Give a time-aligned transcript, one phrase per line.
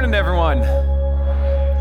[0.00, 0.60] morning, everyone.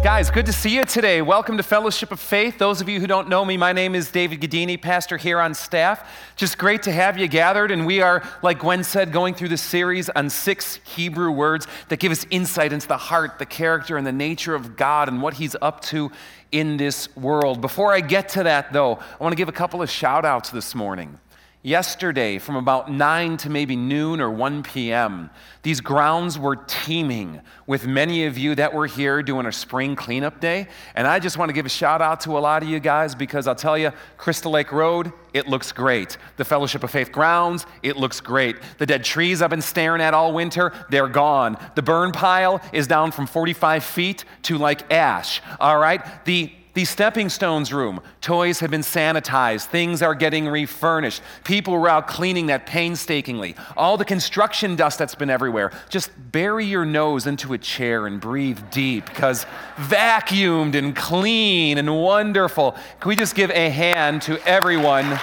[0.03, 1.21] Guys, good to see you today.
[1.21, 2.57] Welcome to Fellowship of Faith.
[2.57, 5.53] Those of you who don't know me, my name is David Gadini, pastor here on
[5.53, 6.05] staff.
[6.35, 7.71] Just great to have you gathered.
[7.71, 12.01] And we are, like Gwen said, going through this series on six Hebrew words that
[12.01, 15.35] give us insight into the heart, the character, and the nature of God and what
[15.35, 16.11] He's up to
[16.51, 17.61] in this world.
[17.61, 20.49] Before I get to that, though, I want to give a couple of shout outs
[20.49, 21.17] this morning.
[21.61, 25.29] Yesterday, from about 9 to maybe noon or 1 p.m.,
[25.61, 30.39] these grounds were teeming with many of you that were here doing a spring cleanup
[30.39, 30.69] day.
[30.95, 33.13] And I just want to give a shout out to a lot of you guys
[33.13, 36.17] because I'll tell you, Crystal Lake Road, it looks great.
[36.37, 38.55] The Fellowship of Faith grounds, it looks great.
[38.77, 41.57] The dead trees I've been staring at all winter, they're gone.
[41.75, 45.41] The burn pile is down from 45 feet to like ash.
[45.59, 46.23] All right?
[46.23, 51.21] The the stepping stones room, toys have been sanitized, things are getting refurnished.
[51.43, 53.53] People are out cleaning that painstakingly.
[53.75, 58.21] All the construction dust that's been everywhere, just bury your nose into a chair and
[58.21, 62.77] breathe deep because vacuumed and clean and wonderful.
[63.01, 65.19] Can we just give a hand to everyone?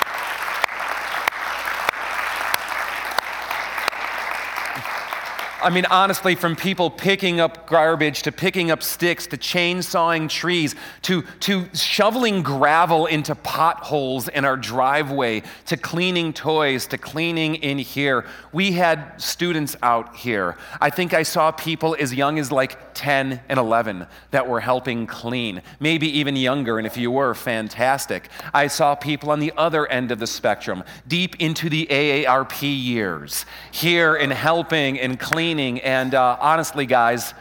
[5.62, 10.74] I mean, honestly, from people picking up garbage to picking up sticks to chainsawing trees
[11.02, 17.78] to, to shoveling gravel into potholes in our driveway to cleaning toys to cleaning in
[17.78, 18.26] here.
[18.52, 20.56] We had students out here.
[20.78, 25.06] I think I saw people as young as like 10 and 11 that were helping
[25.06, 28.28] clean, maybe even younger, and if you were, fantastic.
[28.52, 33.46] I saw people on the other end of the spectrum, deep into the AARP years,
[33.70, 35.80] here and helping and cleaning cleaning.
[35.80, 37.32] And uh, honestly, guys,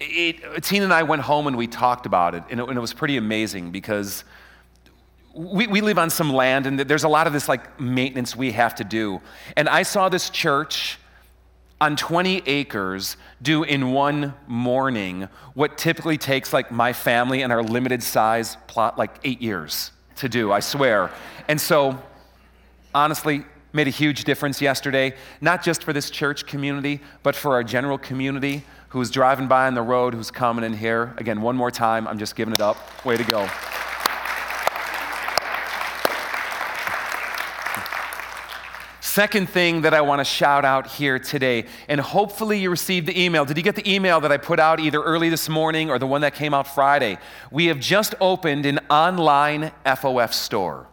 [0.00, 2.80] it, Tina and I went home and we talked about it, and it, and it
[2.80, 4.22] was pretty amazing because
[5.34, 8.52] we, we live on some land, and there's a lot of this like maintenance we
[8.52, 9.22] have to do.
[9.56, 10.98] And I saw this church
[11.80, 17.62] on 20 acres do in one morning what typically takes like my family and our
[17.62, 21.10] limited size plot like eight years to do, I swear.
[21.46, 21.98] And so,
[22.94, 27.64] honestly, made a huge difference yesterday, not just for this church community, but for our
[27.64, 31.14] general community who's driving by on the road, who's coming in here.
[31.18, 33.04] Again, one more time, I'm just giving it up.
[33.04, 33.48] Way to go.
[39.00, 43.20] Second thing that I want to shout out here today, and hopefully you received the
[43.20, 43.44] email.
[43.44, 46.06] Did you get the email that I put out either early this morning or the
[46.06, 47.18] one that came out Friday?
[47.50, 50.86] We have just opened an online FOF store.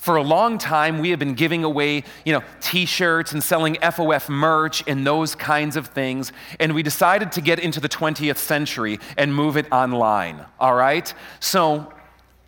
[0.00, 4.30] For a long time, we have been giving away, you know, t-shirts and selling FOF
[4.30, 6.32] merch and those kinds of things.
[6.58, 10.42] And we decided to get into the 20th century and move it online.
[10.58, 11.12] All right?
[11.38, 11.92] So,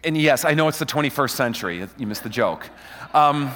[0.03, 1.87] and yes, I know it's the 21st century.
[1.99, 2.71] You missed the joke.
[3.13, 3.51] Um,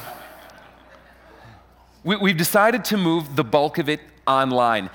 [2.05, 4.91] we, we've decided to move the bulk of it online.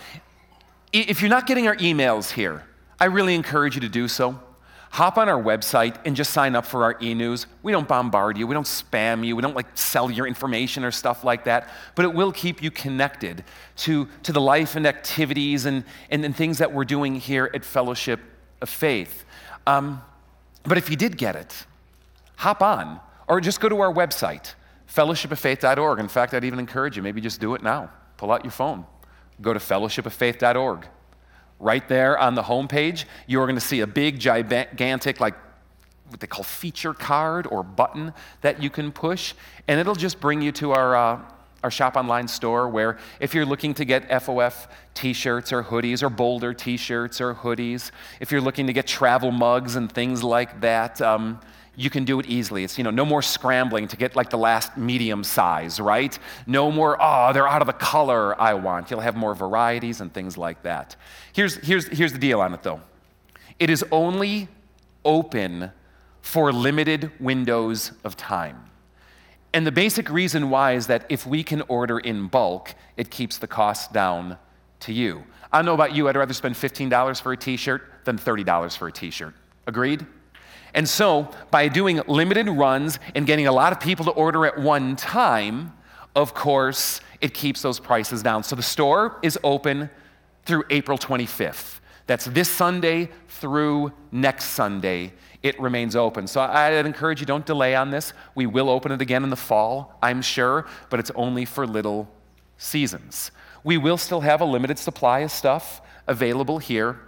[0.93, 2.65] If you're not getting our emails here,
[2.99, 4.39] I really encourage you to do so
[4.91, 7.47] hop on our website and just sign up for our e-news.
[7.63, 10.91] We don't bombard you, we don't spam you, we don't like sell your information or
[10.91, 13.45] stuff like that, but it will keep you connected
[13.77, 17.63] to, to the life and activities and, and, and things that we're doing here at
[17.63, 18.19] Fellowship
[18.61, 19.23] of Faith.
[19.65, 20.01] Um,
[20.63, 21.65] but if you did get it,
[22.35, 24.55] hop on or just go to our website,
[24.93, 25.99] fellowshipoffaith.org.
[25.99, 27.89] In fact, I'd even encourage you, maybe just do it now.
[28.17, 28.85] Pull out your phone,
[29.41, 30.85] go to fellowshipoffaith.org
[31.61, 35.35] Right there on the homepage, you're going to see a big, gigantic, like
[36.09, 39.35] what they call feature card or button that you can push,
[39.67, 40.95] and it'll just bring you to our.
[40.95, 41.21] Uh,
[41.63, 46.09] our shop online store where if you're looking to get FOF t-shirts or hoodies or
[46.09, 50.99] Boulder t-shirts or hoodies, if you're looking to get travel mugs and things like that,
[51.03, 51.39] um,
[51.81, 52.63] you can do it easily.
[52.63, 56.17] It's, you know, no more scrambling to get like the last medium size, right?
[56.45, 58.91] No more, oh, they're out of the color I want.
[58.91, 60.95] You'll have more varieties and things like that.
[61.33, 62.81] Here's, here's, here's the deal on it though
[63.59, 64.47] it is only
[65.05, 65.71] open
[66.21, 68.65] for limited windows of time.
[69.53, 73.37] And the basic reason why is that if we can order in bulk, it keeps
[73.37, 74.37] the cost down
[74.81, 75.23] to you.
[75.51, 78.77] I don't know about you, I'd rather spend $15 for a t shirt than $30
[78.77, 79.35] for a t shirt.
[79.67, 80.05] Agreed?
[80.73, 84.57] And so, by doing limited runs and getting a lot of people to order at
[84.57, 85.73] one time,
[86.15, 88.43] of course, it keeps those prices down.
[88.43, 89.89] So the store is open
[90.45, 91.79] through April 25th.
[92.07, 95.13] That's this Sunday through next Sunday.
[95.43, 96.27] It remains open.
[96.27, 98.13] So I'd encourage you don't delay on this.
[98.35, 102.09] We will open it again in the fall, I'm sure, but it's only for little
[102.57, 103.31] seasons.
[103.63, 106.99] We will still have a limited supply of stuff available here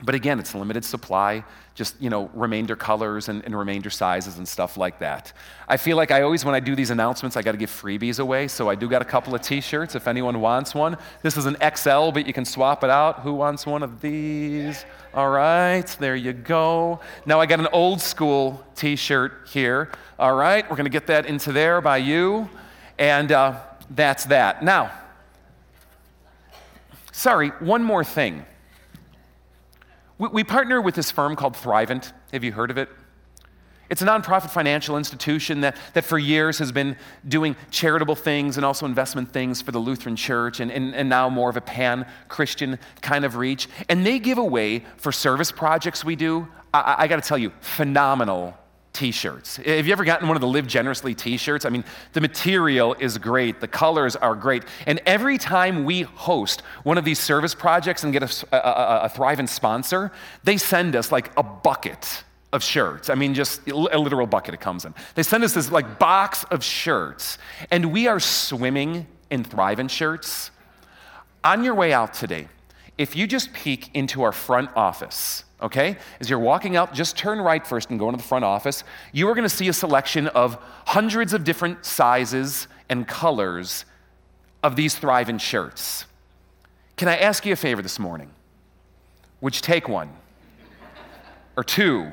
[0.00, 4.46] But again, it's limited supply, just you know, remainder colors and, and, remainder sizes and
[4.46, 5.32] stuff like that.
[5.66, 8.20] I feel like I always, when I do these announcements, I got to give freebies
[8.20, 8.46] away.
[8.46, 10.96] So I do got a couple of T-shirts if anyone wants one.
[11.22, 13.20] This is an XL, but you can swap it out.
[13.20, 14.84] Who wants one of these?
[15.14, 17.00] All right, there you go.
[17.26, 19.90] Now I got an old school T-shirt here.
[20.16, 22.48] All right, we're going to get that into there by you,
[22.98, 23.58] and uh,
[23.90, 24.62] that's that.
[24.62, 24.92] Now,
[27.10, 28.44] sorry, one more thing.
[30.18, 32.12] We, we partner with this firm called Thrivent.
[32.32, 32.88] Have you heard of it?
[33.90, 38.66] It's a nonprofit financial institution that, that for years has been doing charitable things and
[38.66, 42.06] also investment things for the Lutheran Church and, and, and now more of a pan
[42.28, 43.66] Christian kind of reach.
[43.88, 47.50] And they give away for service projects we do, I, I got to tell you,
[47.60, 48.54] phenomenal
[48.98, 49.58] t shirts.
[49.58, 51.64] Have you ever gotten one of the Live Generously t shirts?
[51.64, 51.84] I mean,
[52.14, 54.64] the material is great, the colors are great.
[54.86, 59.08] And every time we host one of these service projects and get a, a, a
[59.08, 60.10] Thrivent sponsor,
[60.42, 63.08] they send us like a bucket of shirts.
[63.08, 64.92] I mean, just a literal bucket it comes in.
[65.14, 67.38] They send us this like box of shirts,
[67.70, 70.50] and we are swimming in Thrivent shirts.
[71.44, 72.48] On your way out today,
[72.96, 77.40] if you just peek into our front office, okay, as you're walking out, just turn
[77.40, 80.28] right first and go into the front office, you are going to see a selection
[80.28, 80.54] of
[80.86, 83.84] hundreds of different sizes and colors
[84.62, 86.04] of these Thrivent shirts.
[86.96, 88.30] Can I ask you a favor this morning?
[89.40, 90.10] Would you take one?
[91.56, 92.12] Or two?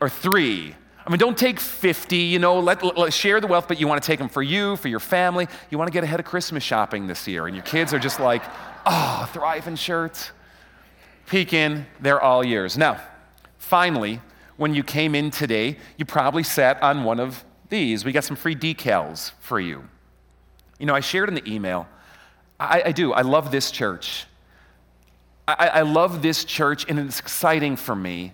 [0.00, 0.74] or three.
[1.06, 4.02] I mean, don't take 50, you know, let, let, share the wealth, but you want
[4.02, 5.48] to take them for you, for your family.
[5.70, 7.46] You want to get ahead of Christmas shopping this year.
[7.46, 8.42] And your kids are just like,
[8.84, 10.32] ah, oh, Thrivent shirts.
[11.28, 12.78] Peek in, they're all yours.
[12.78, 13.00] Now,
[13.58, 14.20] finally,
[14.56, 18.04] when you came in today, you probably sat on one of these.
[18.04, 19.84] We got some free decals for you.
[20.78, 21.86] You know, I shared in the email,
[22.58, 24.26] I, I do, I love this church.
[25.46, 28.32] I, I love this church, and it's exciting for me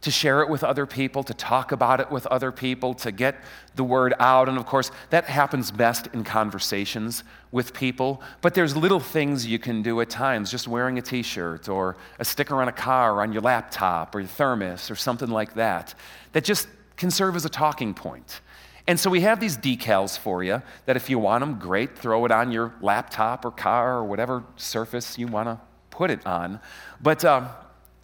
[0.00, 3.36] to share it with other people, to talk about it with other people, to get
[3.76, 4.48] the word out.
[4.48, 8.22] And of course, that happens best in conversations with people.
[8.40, 11.96] But there's little things you can do at times, just wearing a t shirt or
[12.18, 15.54] a sticker on a car or on your laptop or your thermos or something like
[15.54, 15.94] that,
[16.32, 18.40] that just can serve as a talking point.
[18.86, 22.24] And so we have these decals for you that if you want them, great, throw
[22.24, 25.60] it on your laptop or car or whatever surface you want to
[25.90, 26.60] put it on.
[27.00, 27.48] But uh,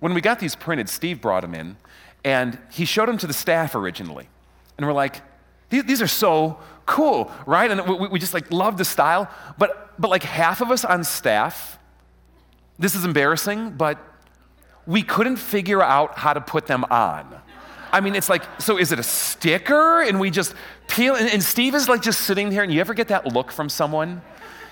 [0.01, 1.77] when we got these printed, Steve brought them in
[2.25, 4.29] and he showed them to the staff originally.
[4.77, 5.23] And we're like,
[5.71, 7.71] these are so cool, right?
[7.71, 9.31] And we, we just like love the style.
[9.59, 11.79] But, but like half of us on staff,
[12.79, 13.99] this is embarrassing, but
[14.87, 17.41] we couldn't figure out how to put them on.
[17.93, 20.03] I mean, it's like, so is it a sticker?
[20.03, 20.55] And we just
[20.89, 23.51] peel, and, and Steve is like just sitting here, and you ever get that look
[23.51, 24.23] from someone?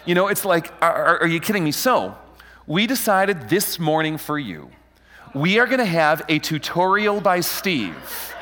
[0.05, 1.73] You know, it's like, are, are you kidding me?
[1.73, 2.17] So,
[2.67, 4.71] we decided this morning for you
[5.35, 8.34] we are to have a tutorial by Steve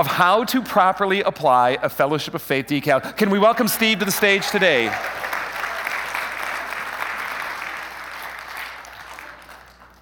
[0.00, 3.14] of how to properly apply a Fellowship of Faith decal.
[3.18, 4.86] Can we welcome Steve to the stage today?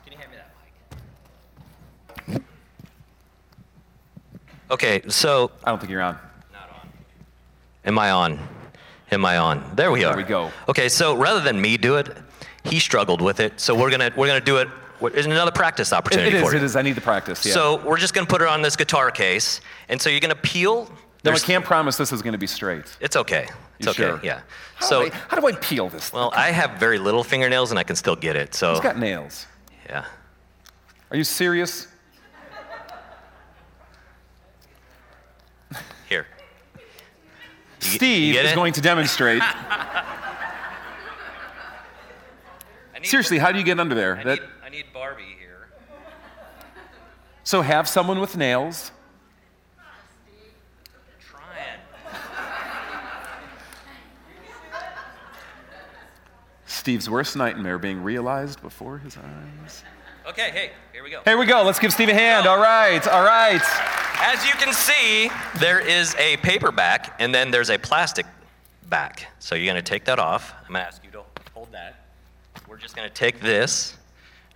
[0.05, 0.51] Can you hand me that
[2.29, 2.43] mic?
[4.71, 5.51] Okay, so.
[5.65, 6.17] I don't think you're on.
[6.53, 6.89] Not on.
[7.85, 8.39] Am I on?
[9.11, 9.69] Am I on?
[9.75, 10.13] There we are.
[10.15, 10.53] There we go.
[10.69, 12.17] Okay, so rather than me do it,
[12.63, 13.59] he struggled with it.
[13.59, 14.69] So we're gonna we're gonna do it
[15.01, 16.59] is another practice opportunity it, it for is, you.
[16.59, 16.77] It is.
[16.77, 17.45] I need the practice.
[17.45, 17.53] Yeah.
[17.53, 20.35] So we're just going to put it on this guitar case, and so you're going
[20.35, 20.91] to peel.
[21.25, 22.97] No, I can't promise this is going to be straight.
[23.01, 23.49] It's okay.
[23.79, 24.03] It's you okay.
[24.03, 24.21] Sure?
[24.23, 24.41] Yeah.
[24.77, 26.13] How so do I, how do I peel this?
[26.13, 28.55] Well, I have very little fingernails, and I can still get it.
[28.55, 28.73] So.
[28.73, 29.47] He's got nails.
[29.89, 30.05] Yeah.
[31.11, 31.89] Are you serious?
[36.09, 36.27] Here.
[37.81, 39.43] Steve is going to demonstrate.
[43.03, 44.39] Seriously, how do you get under there?
[44.69, 45.69] I need, Barbie here.
[47.43, 48.91] So have someone with nails.
[51.27, 51.81] Trying.
[56.67, 59.85] Steve's worst nightmare being realized before his eyes.
[60.29, 61.23] Okay, hey, here we go.
[61.25, 61.63] Here we go.
[61.63, 62.47] Let's give Steve a hand.
[62.47, 63.63] All right, all right.
[64.21, 68.27] As you can see, there is a paper back and then there's a plastic
[68.91, 69.29] back.
[69.39, 70.53] So you're going to take that off.
[70.67, 71.23] I'm going to ask you to
[71.55, 72.05] hold that.
[72.69, 73.97] We're just going to take this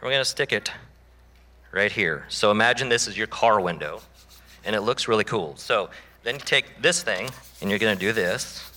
[0.03, 0.71] we're going to stick it
[1.71, 2.25] right here.
[2.29, 4.01] So imagine this is your car window
[4.65, 5.55] and it looks really cool.
[5.57, 5.91] So
[6.25, 7.31] then you take this thing
[7.61, 8.69] and you're going to do this.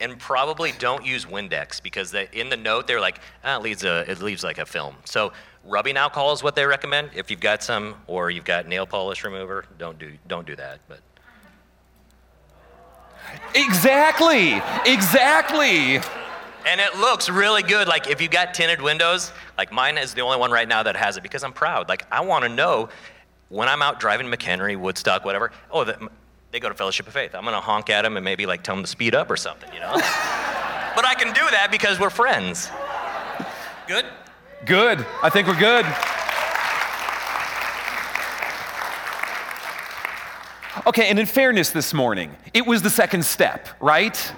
[0.00, 4.10] And probably don't use Windex because in the note they're like, ah, it leaves a,
[4.10, 4.96] it leaves like a film.
[5.06, 5.32] So
[5.64, 7.10] rubbing alcohol is what they recommend.
[7.14, 10.80] If you've got some, or you've got nail polish remover, don't do don't do that.
[10.88, 11.00] But
[13.54, 14.60] Exactly.
[14.84, 16.00] Exactly.
[16.66, 17.88] And it looks really good.
[17.88, 20.96] Like if you got tinted windows, like mine is the only one right now that
[20.96, 21.88] has it because I'm proud.
[21.88, 22.88] Like I want to know
[23.50, 25.52] when I'm out driving McHenry, Woodstock, whatever.
[25.70, 26.08] Oh, the,
[26.50, 27.34] they go to Fellowship of Faith.
[27.34, 29.72] I'm gonna honk at them and maybe like tell them to speed up or something,
[29.72, 29.92] you know.
[29.92, 32.70] but I can do that because we're friends.
[33.86, 34.06] Good.
[34.64, 35.04] Good.
[35.22, 35.84] I think we're good.
[40.86, 44.32] Okay, and in fairness this morning, it was the second step, right?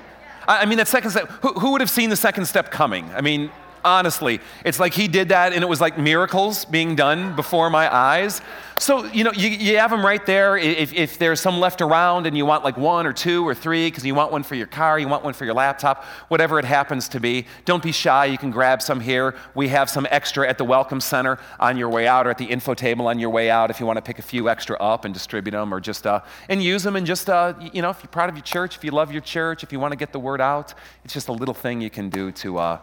[0.48, 3.10] I mean, that second step, who, who, would have seen the second step coming?
[3.14, 3.50] I mean,
[3.86, 7.92] honestly, it's like he did that and it was like miracles being done before my
[7.94, 8.42] eyes.
[8.78, 10.58] So, you know, you, you have them right there.
[10.58, 13.86] If, if there's some left around and you want like one or two or three,
[13.86, 16.66] because you want one for your car, you want one for your laptop, whatever it
[16.66, 18.26] happens to be, don't be shy.
[18.26, 19.34] You can grab some here.
[19.54, 22.44] We have some extra at the Welcome Center on your way out or at the
[22.44, 25.06] info table on your way out if you want to pick a few extra up
[25.06, 28.02] and distribute them or just, uh, and use them and just, uh, you know, if
[28.02, 30.12] you're proud of your church, if you love your church, if you want to get
[30.12, 32.78] the word out, it's just a little thing you can do to, uh,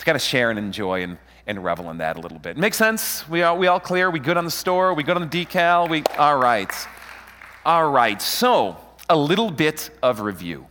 [0.00, 1.18] to kind of share and enjoy and
[1.50, 2.56] and revel in that a little bit.
[2.56, 3.28] Make sense?
[3.28, 4.08] We all, we all clear?
[4.08, 4.94] We good on the store?
[4.94, 5.90] We good on the decal?
[5.90, 6.72] We, all right.
[7.64, 8.22] All right.
[8.22, 8.76] So,
[9.08, 10.66] a little bit of review.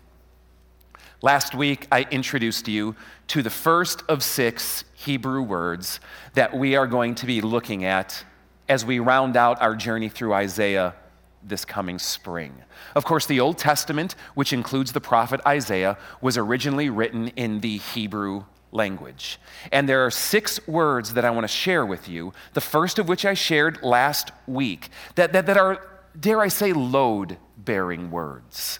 [1.21, 2.95] Last week, I introduced you
[3.27, 5.99] to the first of six Hebrew words
[6.33, 8.23] that we are going to be looking at
[8.69, 10.95] as we round out our journey through Isaiah
[11.43, 12.53] this coming spring.
[12.95, 17.77] Of course, the Old Testament, which includes the prophet Isaiah, was originally written in the
[17.77, 19.39] Hebrew language.
[19.71, 23.07] And there are six words that I want to share with you, the first of
[23.07, 25.85] which I shared last week, that, that, that are,
[26.19, 28.79] dare I say, load bearing words.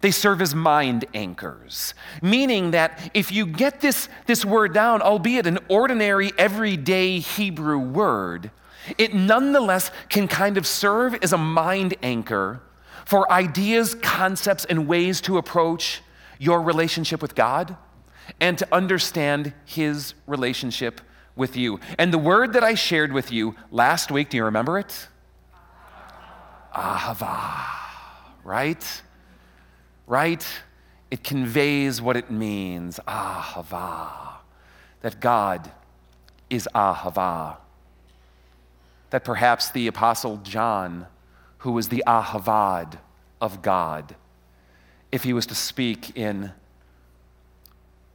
[0.00, 5.46] They serve as mind anchors, meaning that if you get this, this word down, albeit
[5.46, 8.50] an ordinary, everyday Hebrew word,
[8.98, 12.60] it nonetheless can kind of serve as a mind anchor
[13.04, 16.02] for ideas, concepts, and ways to approach
[16.38, 17.76] your relationship with God
[18.40, 21.00] and to understand his relationship
[21.34, 21.80] with you.
[21.98, 25.08] And the word that I shared with you last week, do you remember it?
[26.74, 27.66] Ahava,
[28.44, 29.02] right?
[30.06, 30.46] Right?
[31.10, 32.98] It conveys what it means.
[33.06, 34.36] Ahava.
[35.02, 35.70] That God
[36.48, 37.56] is Ahava.
[39.10, 41.06] That perhaps the Apostle John,
[41.58, 42.98] who was the Ahavad
[43.40, 44.14] of God,
[45.10, 46.52] if he was to speak in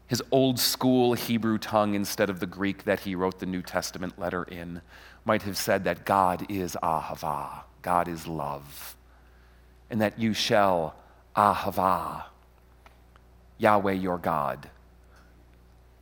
[0.08, 4.18] his old school Hebrew tongue instead of the Greek that he wrote the New Testament
[4.18, 4.82] letter in,
[5.26, 8.96] might have said that God is ahava, God is love,
[9.90, 10.96] and that you shall
[11.36, 12.24] ahava,
[13.58, 14.70] Yahweh your God.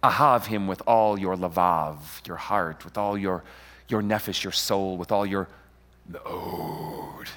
[0.04, 1.98] Ahav him with all your lavav,
[2.28, 3.44] your heart, with all your,
[3.88, 5.48] your nephesh, your soul, with all your
[6.08, 7.30] node,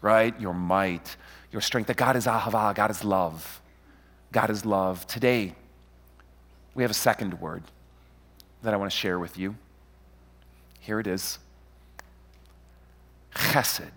[0.00, 0.38] right?
[0.40, 1.16] Your might,
[1.52, 1.88] your strength.
[1.88, 3.60] That God is ahava, God is love.
[4.32, 5.06] God is love.
[5.06, 5.54] Today,
[6.74, 7.62] we have a second word
[8.62, 9.56] that I want to share with you.
[10.80, 11.38] Here it is
[13.34, 13.90] chesed.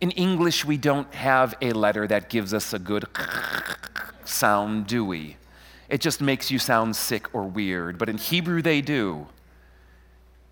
[0.00, 3.04] In English, we don't have a letter that gives us a good
[4.24, 5.36] sound, do we?
[5.88, 7.98] It just makes you sound sick or weird.
[7.98, 9.26] But in Hebrew, they do.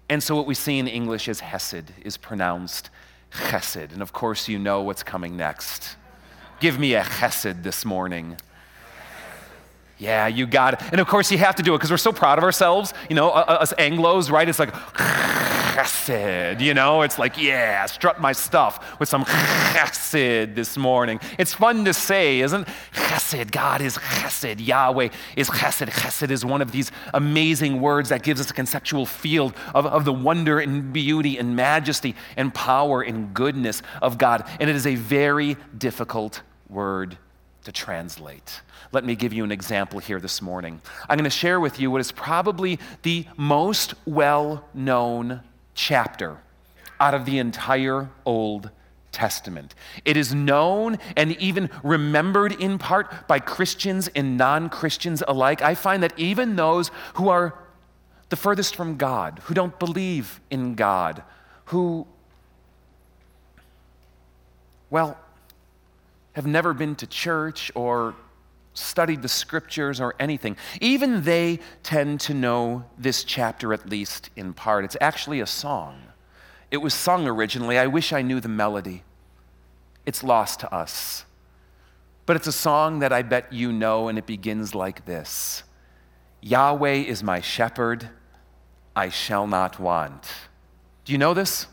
[0.09, 2.91] And so what we see in English is hesed, is pronounced
[3.33, 3.93] chesed.
[3.93, 5.97] And of course, you know what's coming next.
[6.59, 8.37] Give me a chesed this morning.
[9.99, 10.83] Yeah, you got it.
[10.93, 12.93] And of course, you have to do it because we're so proud of ourselves.
[13.09, 14.47] You know, us Anglos, right?
[14.47, 14.75] It's like,
[15.77, 17.03] chesed, you know?
[17.03, 21.21] It's like, yeah, strut my stuff with some chesed this morning.
[21.39, 24.67] It's fun to say, isn't Chesed, God is chesed.
[24.67, 25.89] Yahweh is chesed.
[25.89, 30.05] Chesed is one of these amazing words that gives us a conceptual field of, of
[30.05, 34.49] the wonder and beauty and majesty and power and goodness of God.
[34.61, 37.17] And it is a very difficult word
[37.67, 38.61] to translate.
[38.93, 40.81] Let me give you an example here this morning.
[41.09, 45.41] I'm going to share with you what is probably the most well known
[45.75, 46.39] chapter
[47.01, 48.71] out of the entire Old
[49.11, 49.75] Testament.
[50.05, 55.61] It is known and even remembered in part by Christians and non Christians alike.
[55.61, 57.53] I find that even those who are
[58.29, 61.25] the furthest from God, who don't believe in God,
[61.67, 62.07] who,
[64.89, 65.19] well,
[66.37, 68.15] have never been to church or
[68.75, 74.53] studied the scriptures or anything, even they tend to know this chapter at least in
[74.53, 74.85] part.
[74.85, 76.03] It's actually a song.
[76.71, 77.79] It was sung originally.
[77.79, 79.03] I wish I knew the melody.
[80.05, 81.25] It's lost to us.
[82.27, 85.63] But it's a song that I bet you know, and it begins like this
[86.43, 88.11] Yahweh is my shepherd,
[88.95, 90.31] I shall not want.
[91.07, 91.67] Do you know this?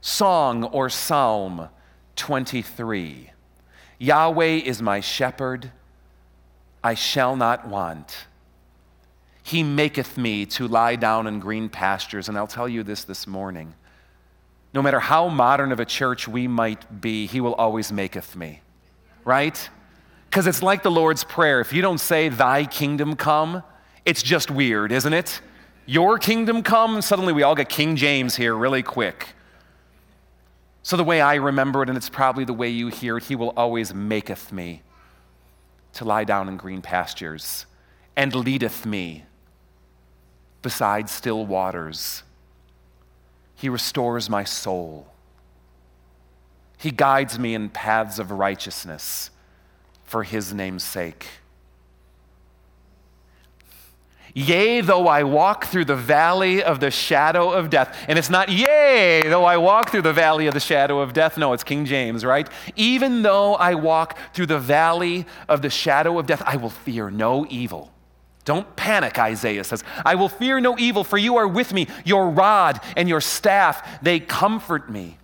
[0.00, 1.68] Song or psalm
[2.16, 3.30] 23.
[3.98, 5.70] Yahweh is my shepherd,
[6.82, 8.26] I shall not want.
[9.42, 12.28] He maketh me to lie down in green pastures.
[12.28, 13.74] And I'll tell you this this morning
[14.74, 18.60] no matter how modern of a church we might be, He will always maketh me,
[19.24, 19.70] right?
[20.28, 21.60] Because it's like the Lord's Prayer.
[21.60, 23.62] If you don't say, Thy kingdom come,
[24.04, 25.40] it's just weird, isn't it?
[25.86, 29.33] Your kingdom come, suddenly we all get King James here really quick.
[30.84, 33.34] So, the way I remember it, and it's probably the way you hear it, He
[33.34, 34.82] will always maketh me
[35.94, 37.64] to lie down in green pastures
[38.14, 39.24] and leadeth me
[40.60, 42.22] beside still waters.
[43.54, 45.06] He restores my soul.
[46.76, 49.30] He guides me in paths of righteousness
[50.04, 51.26] for his name's sake.
[54.36, 57.96] Yea, though I walk through the valley of the shadow of death.
[58.08, 61.38] And it's not, yea, though I walk through the valley of the shadow of death.
[61.38, 62.48] No, it's King James, right?
[62.74, 67.10] Even though I walk through the valley of the shadow of death, I will fear
[67.10, 67.92] no evil.
[68.44, 69.84] Don't panic, Isaiah says.
[70.04, 71.86] I will fear no evil, for you are with me.
[72.04, 75.16] Your rod and your staff, they comfort me.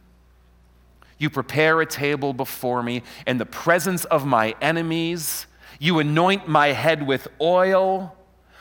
[1.18, 5.46] You prepare a table before me in the presence of my enemies.
[5.80, 8.16] You anoint my head with oil.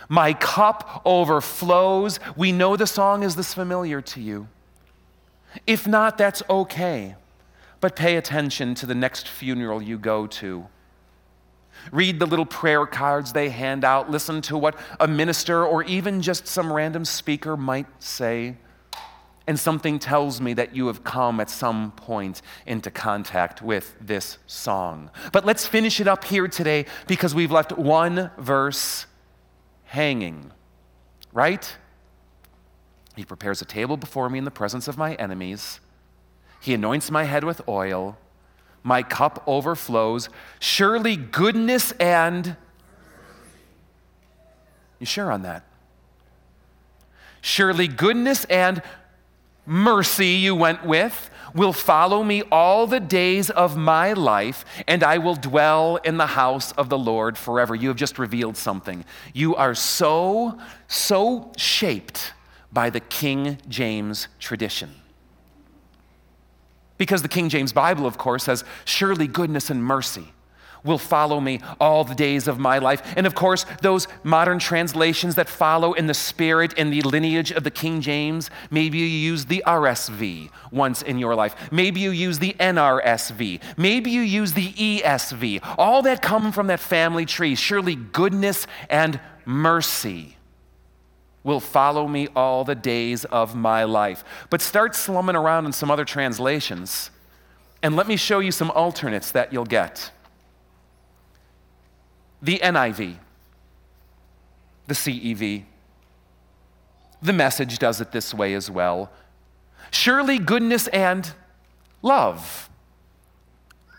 [0.09, 2.19] My cup overflows.
[2.35, 4.47] We know the song is this familiar to you.
[5.67, 7.15] If not, that's okay.
[7.79, 10.67] But pay attention to the next funeral you go to.
[11.91, 14.09] Read the little prayer cards they hand out.
[14.09, 18.57] Listen to what a minister or even just some random speaker might say.
[19.47, 24.37] And something tells me that you have come at some point into contact with this
[24.45, 25.09] song.
[25.31, 29.05] But let's finish it up here today because we've left one verse
[29.89, 30.51] hanging,
[31.33, 31.75] right?
[33.15, 35.79] He prepares a table before me in the presence of my enemies.
[36.61, 38.17] He anoints my head with oil.
[38.83, 40.29] My cup overflows.
[40.59, 42.55] Surely goodness and.
[44.99, 45.63] You sure on that?
[47.41, 48.83] Surely goodness and
[49.65, 55.17] mercy you went with will follow me all the days of my life, and I
[55.17, 57.75] will dwell in the house of the Lord forever.
[57.75, 59.05] You have just revealed something.
[59.33, 62.33] You are so, so shaped
[62.71, 64.93] by the King James tradition.
[66.97, 70.33] Because the King James Bible, of course, says, Surely goodness and mercy
[70.83, 73.01] will follow me all the days of my life.
[73.15, 77.63] And of course, those modern translations that follow in the spirit and the lineage of
[77.63, 81.55] the King James, maybe you use the RSV once in your life.
[81.71, 83.61] Maybe you use the NRSV.
[83.77, 85.75] Maybe you use the ESV.
[85.77, 87.55] All that come from that family tree.
[87.55, 90.37] Surely goodness and mercy
[91.43, 94.23] will follow me all the days of my life.
[94.49, 97.11] But start slumming around in some other translations,
[97.81, 100.11] and let me show you some alternates that you'll get
[102.41, 103.15] the NIV,
[104.87, 105.63] the CEV.
[107.21, 109.11] The message does it this way as well.
[109.91, 111.33] Surely goodness and
[112.01, 112.69] love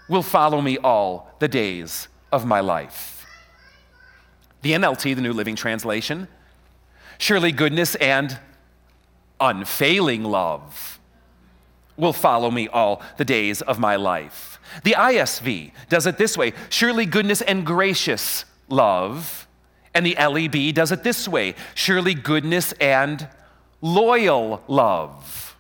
[0.09, 3.26] will follow me all the days of my life.
[4.62, 6.29] The NLT, the New Living Translation,
[7.18, 8.38] surely goodness and
[9.40, 10.99] unfailing love
[12.00, 14.58] will follow me all the days of my life.
[14.84, 19.46] The ISV does it this way surely goodness and gracious love.
[19.92, 23.28] And the LEB does it this way surely goodness and
[23.80, 25.56] loyal love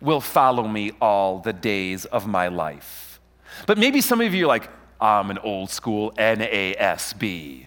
[0.00, 3.20] will follow me all the days of my life.
[3.66, 7.66] But maybe some of you are like, I'm an old school NASB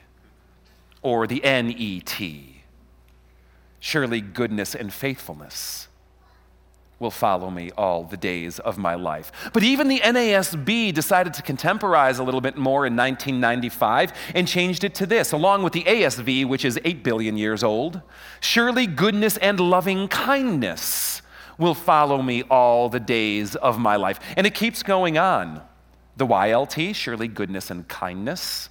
[1.01, 2.21] or the NET.
[3.79, 5.88] Surely goodness and faithfulness
[6.99, 9.31] will follow me all the days of my life.
[9.53, 14.83] But even the NASB decided to contemporize a little bit more in 1995 and changed
[14.83, 18.01] it to this, along with the ASV, which is 8 billion years old.
[18.41, 21.21] Surely goodness and loving kindness
[21.57, 24.19] will follow me all the days of my life.
[24.35, 25.61] And it keeps going on.
[26.17, 28.69] The YLT, surely goodness and kindness.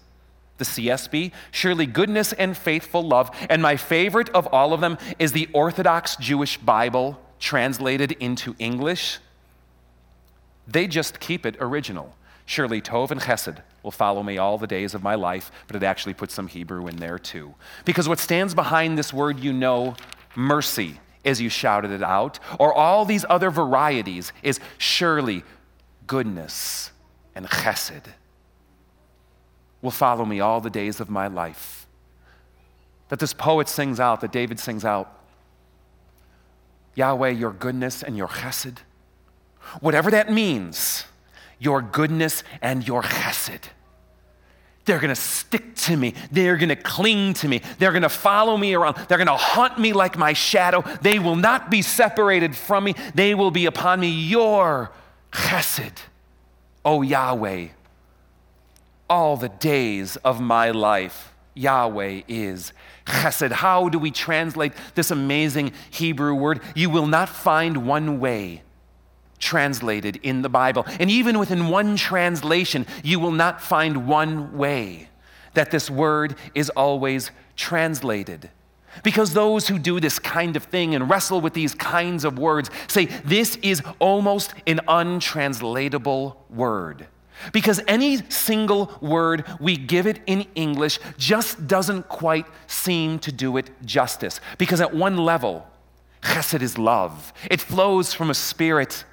[0.58, 3.30] The CSB, surely goodness and faithful love.
[3.48, 9.18] And my favorite of all of them is the Orthodox Jewish Bible translated into English,
[10.66, 12.14] they just keep it original.
[12.44, 15.82] Surely Tov and Chesed will follow me all the days of my life, but it
[15.82, 17.54] actually puts some Hebrew in there too.
[17.84, 19.96] Because what stands behind this word, you know,
[20.34, 25.44] mercy, as you shouted it out, or all these other varieties, is surely
[26.06, 26.90] goodness
[27.34, 28.02] and Chesed
[29.80, 31.86] will follow me all the days of my life.
[33.10, 35.14] That this poet sings out, that David sings out,
[36.98, 38.78] Yahweh, your goodness and your chesed.
[39.80, 41.04] Whatever that means,
[41.58, 43.70] your goodness and your chesed
[44.88, 46.14] they're to stick to me.
[46.32, 47.60] They're to cling to me.
[47.78, 48.96] They're to follow me around.
[49.06, 50.82] They're to haunt me like my shadow.
[51.02, 52.94] They will not be separated from me.
[53.14, 54.08] They will be upon me.
[54.08, 54.90] Your
[55.30, 55.98] chesed,
[56.86, 57.68] O Yahweh,
[59.10, 61.34] all the days of my life.
[61.58, 62.72] Yahweh is
[63.06, 63.52] chesed.
[63.52, 66.60] How do we translate this amazing Hebrew word?
[66.74, 68.62] You will not find one way
[69.38, 70.84] translated in the Bible.
[70.98, 75.08] And even within one translation, you will not find one way
[75.54, 78.50] that this word is always translated.
[79.02, 82.70] Because those who do this kind of thing and wrestle with these kinds of words
[82.88, 87.06] say this is almost an untranslatable word.
[87.52, 93.56] Because any single word we give it in English just doesn't quite seem to do
[93.56, 94.40] it justice.
[94.58, 95.66] Because at one level,
[96.22, 99.04] chesed is love, it flows from a spirit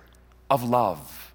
[0.49, 1.33] of love.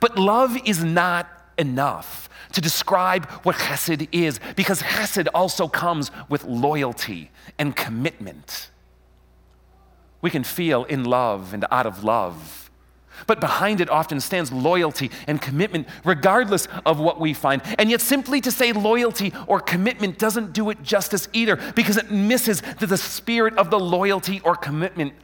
[0.00, 6.44] But love is not enough to describe what chesed is, because chesed also comes with
[6.44, 8.70] loyalty and commitment.
[10.20, 12.59] We can feel in love and out of love.
[13.26, 17.62] But behind it often stands loyalty and commitment, regardless of what we find.
[17.78, 22.10] And yet, simply to say loyalty or commitment doesn't do it justice either, because it
[22.10, 25.14] misses the spirit of the loyalty or commitment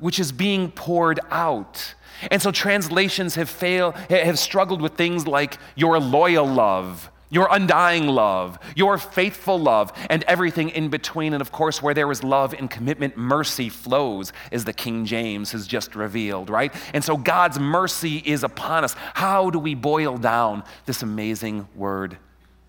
[0.00, 1.94] which is being poured out.
[2.30, 8.06] And so translations have failed, have struggled with things like your loyal love, your undying
[8.06, 11.32] love, your faithful love, and everything in between.
[11.32, 15.52] And of course, where there is love and commitment, mercy flows, as the King James
[15.52, 16.74] has just revealed, right?
[16.94, 18.94] And so God's mercy is upon us.
[19.14, 22.18] How do we boil down this amazing word,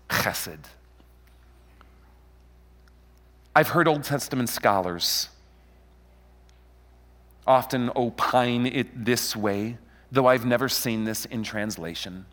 [0.08, 0.58] chesed?
[3.54, 5.28] I've heard Old Testament scholars
[7.46, 9.76] often opine it this way,
[10.12, 12.26] though I've never seen this in translation.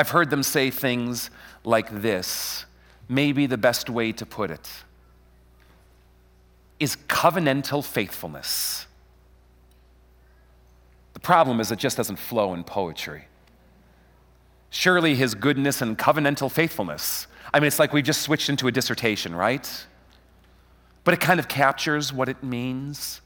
[0.00, 1.30] I've heard them say things
[1.64, 2.64] like this.
[3.08, 4.68] Maybe the best way to put it
[6.78, 8.86] is covenantal faithfulness.
[11.12, 13.26] The problem is it just doesn't flow in poetry.
[14.70, 17.26] Surely his goodness and covenantal faithfulness.
[17.52, 19.68] I mean, it's like we've just switched into a dissertation, right?
[21.04, 23.20] but it kind of captures what it means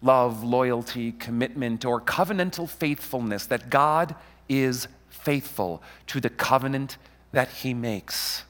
[0.00, 4.14] love, loyalty, commitment, or covenantal faithfulness that God
[4.48, 4.86] is
[5.22, 6.96] faithful to the covenant
[7.32, 8.44] that He makes.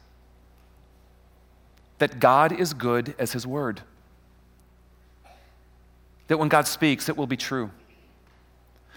[1.98, 3.82] That God is good as His word.
[6.28, 7.70] That when God speaks, it will be true.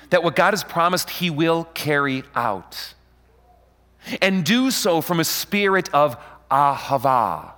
[0.09, 2.93] That what God has promised, He will carry out.
[4.21, 6.17] And do so from a spirit of
[6.49, 7.53] ahava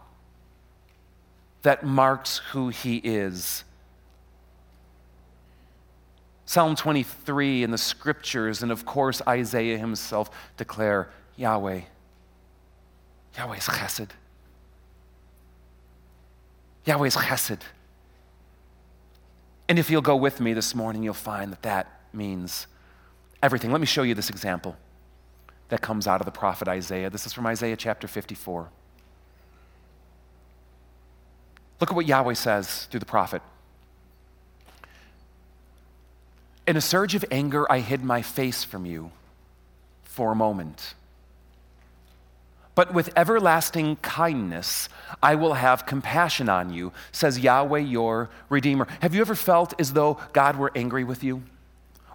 [1.63, 3.63] that marks who he is.
[6.53, 11.81] Psalm 23 and the scriptures, and of course Isaiah himself declare Yahweh.
[13.35, 14.09] Yahweh is chesed.
[16.85, 17.61] Yahweh is chesed.
[19.67, 22.67] And if you'll go with me this morning, you'll find that that means
[23.41, 23.71] everything.
[23.71, 24.75] Let me show you this example
[25.69, 27.09] that comes out of the prophet Isaiah.
[27.09, 28.69] This is from Isaiah chapter 54.
[31.81, 33.41] Look at what Yahweh says through the prophet.
[36.65, 39.11] In a surge of anger, I hid my face from you
[40.03, 40.93] for a moment.
[42.75, 44.89] But with everlasting kindness,
[45.21, 48.87] I will have compassion on you, says Yahweh your Redeemer.
[49.01, 51.43] Have you ever felt as though God were angry with you?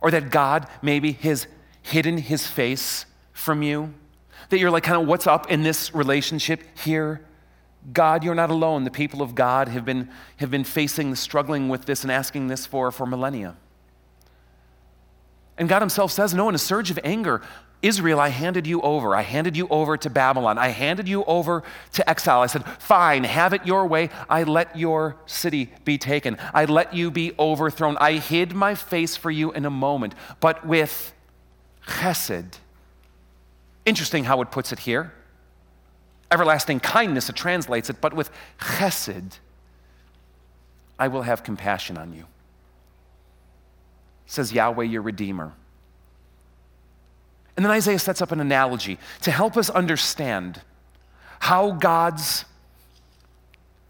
[0.01, 1.47] Or that God maybe has
[1.83, 3.95] hidden his face from you?
[4.49, 7.21] That you're like, kind of, what's up in this relationship here?
[7.93, 8.85] God, you're not alone.
[8.85, 10.09] The people of God have been,
[10.39, 13.57] have been facing, struggling with this and asking this for, for millennia.
[15.59, 17.43] And God Himself says, No, in a surge of anger,
[17.83, 19.15] Israel, I handed you over.
[19.15, 20.59] I handed you over to Babylon.
[20.59, 22.41] I handed you over to exile.
[22.41, 24.11] I said, Fine, have it your way.
[24.29, 26.39] I let your city be taken.
[26.55, 27.97] I let you be overthrown.
[27.99, 31.13] I hid my face for you in a moment, but with
[31.87, 32.59] chesed.
[33.85, 35.13] Interesting how it puts it here
[36.31, 39.39] everlasting kindness, it translates it, but with chesed,
[40.99, 42.27] I will have compassion on you.
[44.29, 45.53] Says Yahweh, your Redeemer.
[47.57, 50.61] And then Isaiah sets up an analogy to help us understand
[51.41, 52.45] how God's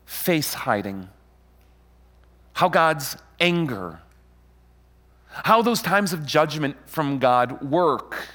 [0.07, 1.09] face hiding,
[2.55, 3.99] how God's anger,
[5.29, 8.29] how those times of judgment from God work.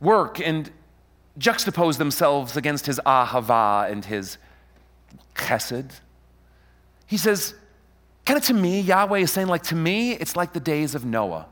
[0.00, 0.70] Work and
[1.38, 4.36] juxtapose themselves against his ahava and his
[5.36, 5.92] chesed.
[7.06, 7.54] He says,
[8.24, 11.04] kind of to me, Yahweh is saying, like, to me, it's like the days of
[11.04, 11.46] Noah.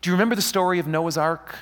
[0.00, 1.56] Do you remember the story of Noah's Ark?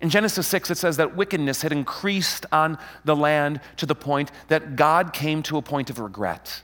[0.00, 4.30] In Genesis 6, it says that wickedness had increased on the land to the point
[4.48, 6.62] that God came to a point of regret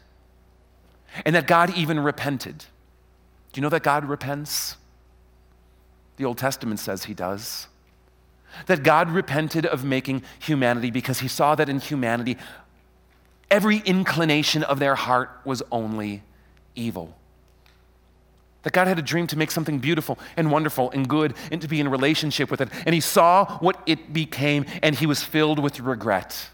[1.25, 2.67] and that God even repented.
[3.53, 4.77] Do you know that God repents?
[6.17, 7.67] The Old Testament says he does.
[8.67, 12.37] That God repented of making humanity because he saw that in humanity,
[13.51, 16.23] every inclination of their heart was only
[16.75, 17.17] evil.
[18.63, 21.69] That God had a dream to make something beautiful and wonderful and good and to
[21.69, 22.69] be in relationship with it.
[22.85, 26.51] And he saw what it became and he was filled with regret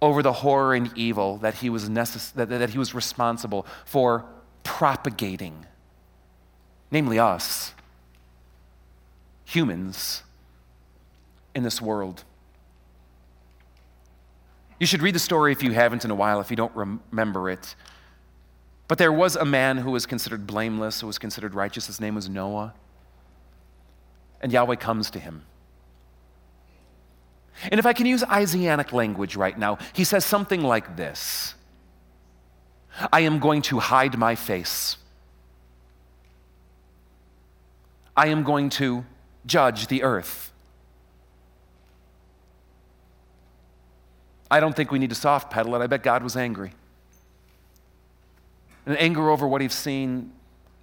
[0.00, 4.24] over the horror and evil that he was, necess- that, that he was responsible for
[4.62, 5.66] propagating,
[6.90, 7.72] namely us,
[9.44, 10.22] humans
[11.54, 12.22] in this world.
[14.78, 17.50] You should read the story if you haven't in a while, if you don't remember
[17.50, 17.74] it.
[18.86, 21.86] But there was a man who was considered blameless, who was considered righteous.
[21.86, 22.74] His name was Noah.
[24.40, 25.44] And Yahweh comes to him.
[27.64, 31.54] And if I can use Isaianic language right now, he says something like this
[33.12, 34.96] I am going to hide my face.
[38.16, 39.04] I am going to
[39.46, 40.47] judge the earth.
[44.50, 45.78] I don't think we need to soft pedal it.
[45.80, 46.72] I bet God was angry
[48.88, 50.32] and anger over what he's seen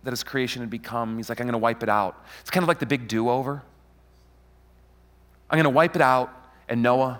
[0.03, 1.17] that his creation had become.
[1.17, 2.23] He's like, I'm going to wipe it out.
[2.41, 3.63] It's kind of like the big do over.
[5.49, 6.31] I'm going to wipe it out,
[6.69, 7.19] and Noah,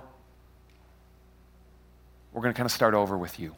[2.32, 3.56] we're going to kind of start over with you.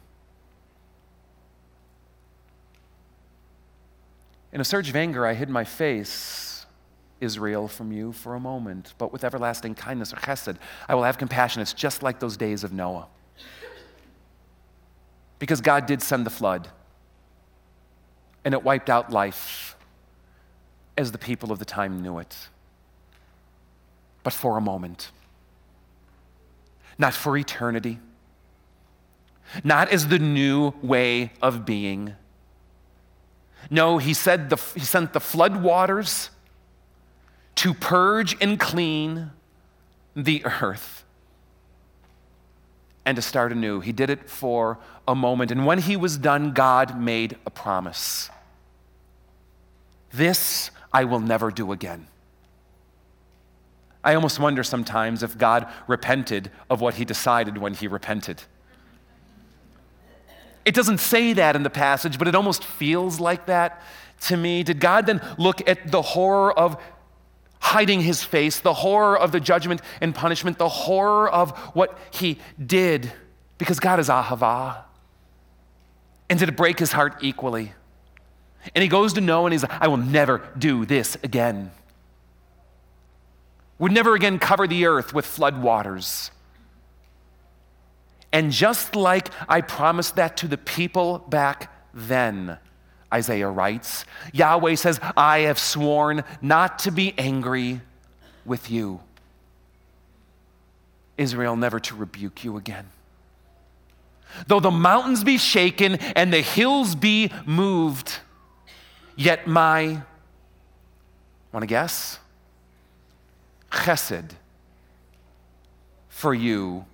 [4.50, 6.57] In a surge of anger, I hid my face,
[7.20, 10.56] Israel, from you for a moment, but with everlasting kindness or chesed,
[10.88, 11.60] I will have compassion.
[11.62, 13.08] It's just like those days of Noah.
[15.38, 16.68] Because God did send the flood
[18.44, 19.76] and it wiped out life
[20.96, 22.48] as the people of the time knew it.
[24.22, 25.10] But for a moment,
[26.98, 27.98] not for eternity,
[29.62, 32.14] not as the new way of being.
[33.70, 36.30] No, he said the, he sent the flood waters
[37.58, 39.32] to purge and clean
[40.14, 41.04] the earth
[43.04, 43.80] and to start anew.
[43.80, 45.50] He did it for a moment.
[45.50, 48.30] And when he was done, God made a promise
[50.12, 52.06] This I will never do again.
[54.04, 58.40] I almost wonder sometimes if God repented of what he decided when he repented.
[60.64, 63.82] It doesn't say that in the passage, but it almost feels like that
[64.22, 64.62] to me.
[64.62, 66.80] Did God then look at the horror of
[67.60, 72.38] hiding his face, the horror of the judgment and punishment, the horror of what he
[72.64, 73.12] did,
[73.58, 74.82] because God is Ahava.
[76.30, 77.72] And did it break his heart equally?
[78.74, 81.70] And he goes to Noah and he's like, I will never do this again.
[83.78, 86.30] Would never again cover the earth with flood waters.
[88.32, 92.58] And just like I promised that to the people back then,
[93.12, 94.04] Isaiah writes.
[94.32, 97.80] Yahweh says, I have sworn not to be angry
[98.44, 99.00] with you.
[101.16, 102.86] Israel, never to rebuke you again.
[104.46, 108.18] Though the mountains be shaken and the hills be moved,
[109.16, 110.02] yet my,
[111.52, 112.18] want to guess?
[113.70, 114.32] Chesed
[116.18, 116.84] for you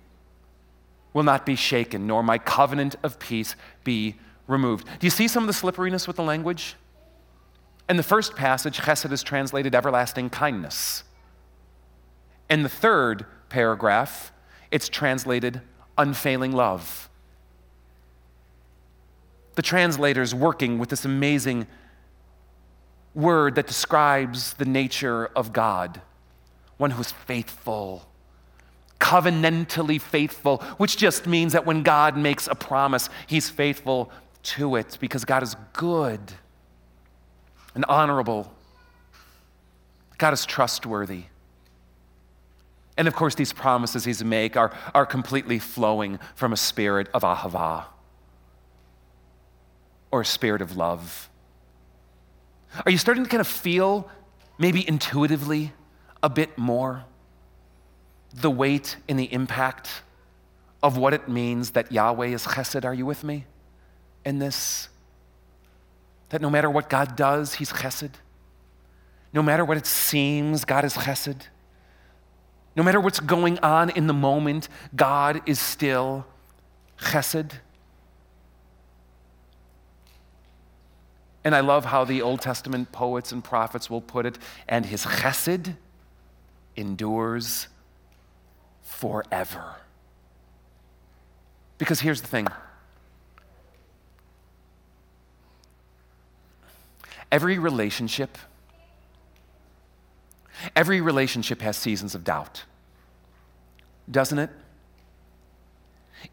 [1.13, 4.15] will not be shaken, nor my covenant of peace be
[4.47, 4.87] removed.
[4.99, 6.75] Do you see some of the slipperiness with the language?
[7.89, 11.03] In the first passage, chesed is translated everlasting kindness.
[12.49, 14.31] In the third paragraph,
[14.71, 15.61] it's translated
[15.97, 17.09] unfailing love.
[19.55, 21.67] The translator's working with this amazing
[23.13, 26.01] word that describes the nature of God,
[26.77, 28.05] one who is faithful,
[28.99, 34.11] covenantally faithful, which just means that when God makes a promise, he's faithful
[34.45, 36.21] to it because God is good
[37.73, 38.51] and honorable.
[40.17, 41.25] God is trustworthy.
[42.97, 47.23] And of course, these promises he's make are, are completely flowing from a spirit of
[47.23, 47.85] ahava
[50.11, 51.29] or a spirit of love.
[52.85, 54.09] Are you starting to kind of feel,
[54.57, 55.73] maybe intuitively,
[56.23, 57.03] a bit more
[58.33, 60.01] the weight and the impact
[60.83, 62.85] of what it means that Yahweh is chesed?
[62.85, 63.45] Are you with me?
[64.25, 64.89] In this?
[66.29, 68.11] That no matter what God does, He's chesed.
[69.31, 71.43] No matter what it seems, God is chesed.
[72.75, 76.25] No matter what's going on in the moment, God is still
[76.99, 77.51] chesed.
[81.43, 85.05] And I love how the Old Testament poets and prophets will put it, and his
[85.05, 85.75] chesed
[86.75, 87.67] endures
[88.81, 89.75] forever.
[91.77, 92.47] Because here's the thing
[97.31, 98.37] every relationship,
[100.75, 102.63] every relationship has seasons of doubt,
[104.09, 104.49] doesn't it?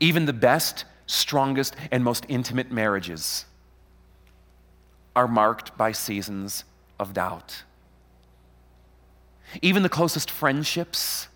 [0.01, 3.45] Even the best, strongest, and most intimate marriages
[5.15, 6.65] are marked by seasons
[6.99, 7.65] of doubt.
[9.61, 11.29] Even the closest friendships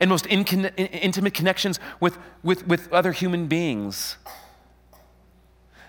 [0.00, 4.16] and most intimate connections with, with, with other human beings.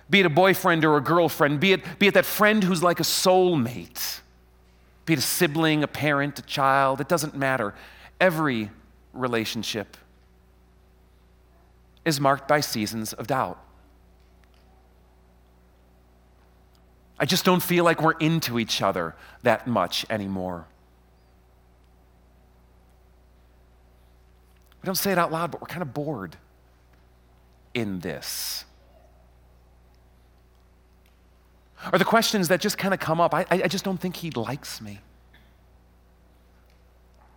[0.09, 2.99] Be it a boyfriend or a girlfriend, be it, be it that friend who's like
[2.99, 4.19] a soulmate,
[5.05, 7.73] be it a sibling, a parent, a child, it doesn't matter.
[8.19, 8.69] Every
[9.13, 9.97] relationship
[12.05, 13.59] is marked by seasons of doubt.
[17.17, 20.67] I just don't feel like we're into each other that much anymore.
[24.81, 26.35] We don't say it out loud, but we're kind of bored
[27.73, 28.65] in this.
[31.91, 34.31] Or the questions that just kind of come up I, I just don't think he
[34.31, 35.01] likes me.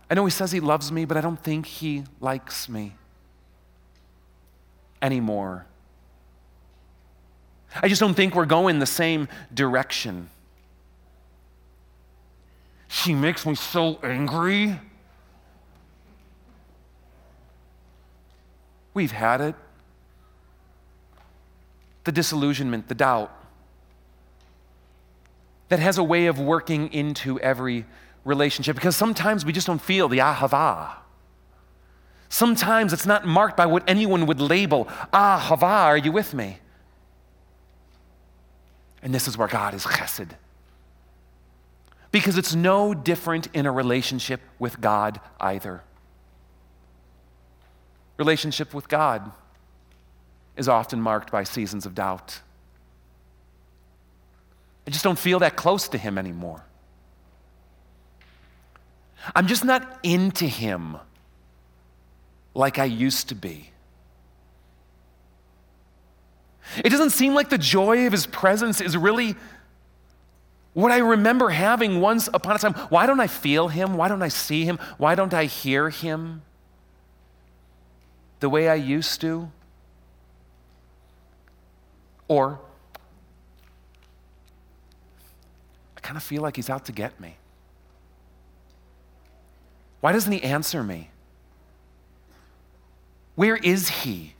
[0.09, 2.95] I know he says he loves me, but I don't think he likes me
[5.01, 5.67] anymore.
[7.75, 10.29] I just don't think we're going the same direction.
[12.87, 14.79] She makes me so angry.
[18.95, 19.55] We've had it.
[22.05, 23.38] The disillusionment, the doubt
[25.69, 27.85] that has a way of working into every
[28.25, 30.95] relationship because sometimes we just don't feel the ahava.
[32.27, 35.63] Sometimes it's not marked by what anyone would label ahava.
[35.63, 36.59] Are you with me?
[39.01, 40.29] And this is where God is chesed.
[42.11, 45.83] Because it's no different in a relationship with God either.
[48.17, 49.31] Relationship with God
[50.57, 52.41] is often marked by seasons of doubt.
[54.89, 56.65] I just don't feel that close to Him anymore.
[59.35, 60.97] I'm just not into Him
[62.55, 63.69] like I used to be.
[66.83, 69.35] It doesn't seem like the joy of his presence is really
[70.73, 72.73] what I remember having once upon a time.
[72.89, 73.93] Why don't I feel him?
[73.93, 74.79] Why don't I see him?
[74.97, 76.41] Why don't I hear him
[78.39, 79.51] the way I used to?
[82.27, 82.59] Or,
[85.98, 87.37] I kind of feel like he's out to get me.
[89.99, 91.11] Why doesn't he answer me?
[93.35, 94.33] Where is he?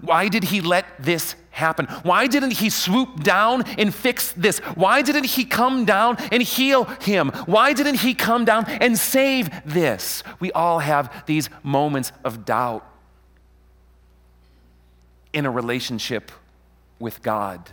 [0.00, 1.86] Why did he let this happen?
[2.02, 4.58] Why didn't he swoop down and fix this?
[4.74, 7.28] Why didn't he come down and heal him?
[7.46, 10.24] Why didn't he come down and save this?
[10.40, 12.84] We all have these moments of doubt
[15.32, 16.32] in a relationship
[16.98, 17.70] with God.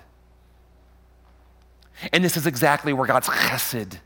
[2.13, 3.97] And this is exactly where God's chesed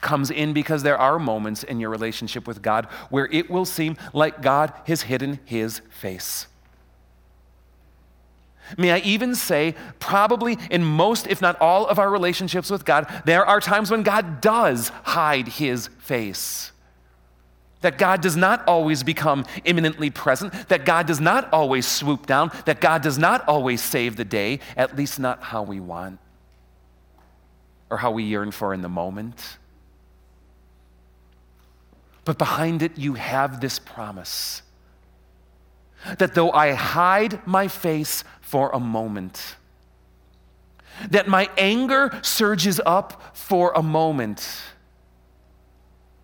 [0.00, 3.96] comes in because there are moments in your relationship with God where it will seem
[4.12, 6.46] like God has hidden his face.
[8.76, 13.06] May I even say, probably in most, if not all, of our relationships with God,
[13.24, 16.72] there are times when God does hide his face.
[17.82, 22.50] That God does not always become imminently present, that God does not always swoop down,
[22.64, 26.18] that God does not always save the day, at least not how we want
[27.90, 29.58] or how we yearn for in the moment.
[32.24, 34.62] But behind it, you have this promise
[36.18, 39.56] that though I hide my face for a moment,
[41.10, 44.62] that my anger surges up for a moment,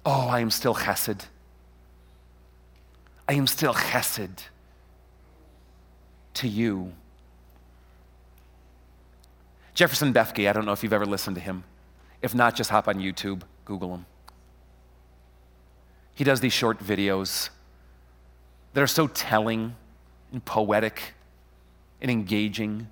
[0.04, 1.26] oh, I am still chesed.
[3.28, 4.42] I am still chesed
[6.34, 6.92] to you.
[9.74, 11.64] Jefferson Bethke, I don't know if you've ever listened to him.
[12.20, 14.06] If not, just hop on YouTube, Google him.
[16.14, 17.48] He does these short videos
[18.74, 19.74] that are so telling
[20.30, 21.14] and poetic
[22.00, 22.88] and engaging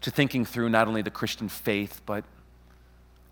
[0.00, 2.24] to thinking through not only the Christian faith, but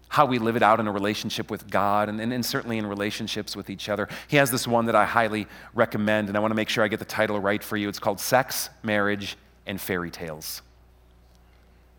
[0.09, 2.87] how we live it out in a relationship with God and, and, and, certainly in
[2.87, 4.09] relationships with each other.
[4.27, 6.89] He has this one that I highly recommend, and I want to make sure I
[6.89, 7.89] get the title right for you.
[7.89, 10.63] It's called Sex, Marriage, and Fairy Tales.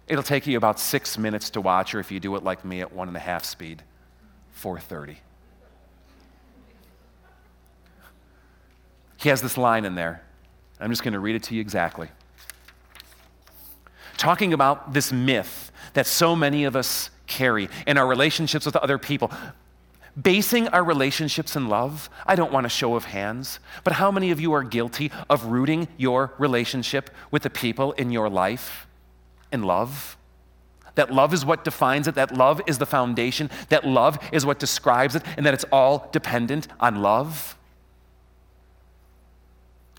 [0.08, 2.82] It'll take you about six minutes to watch, or if you do it like me
[2.82, 3.84] at one and a half speed,
[4.52, 5.20] 430.
[9.18, 10.24] He has this line in there.
[10.80, 12.10] I'm just going to read it to you exactly.
[14.18, 18.98] talking about this myth that so many of us carry in our relationships with other
[18.98, 19.32] people.
[20.22, 24.30] Basing our relationships in love, I don't want a show of hands, but how many
[24.32, 28.88] of you are guilty of rooting your relationship with the people in your life
[29.52, 30.18] in love?
[30.96, 34.60] That love is what defines it, that love is the foundation, that love is what
[34.60, 37.58] describes it, and that it's all dependent on love.